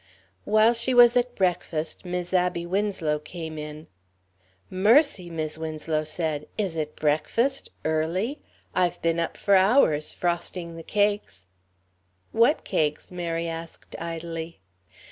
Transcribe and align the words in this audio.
While 0.45 0.73
she 0.73 0.95
was 0.95 1.15
at 1.15 1.35
breakfast 1.35 2.05
Mis' 2.05 2.33
Abby 2.33 2.65
Winslow 2.65 3.19
came 3.19 3.59
in. 3.59 3.85
"Mercy," 4.67 5.29
Mis' 5.29 5.59
Winslow 5.59 6.05
said, 6.05 6.47
"is 6.57 6.75
it 6.75 6.95
breakfast 6.95 7.69
early? 7.85 8.39
I've 8.73 8.99
been 9.03 9.19
up 9.19 9.37
hours, 9.47 10.11
frosting 10.11 10.75
the 10.75 10.81
cakes." 10.81 11.45
"What 12.31 12.63
cakes?" 12.63 13.11
Mary 13.11 13.47
asked 13.47 13.95
idly. 13.99 14.59